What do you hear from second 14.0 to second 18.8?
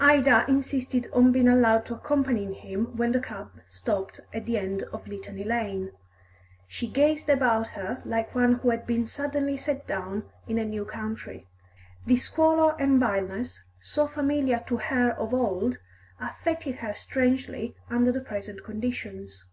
familiar to her of old, affected her strangely under the present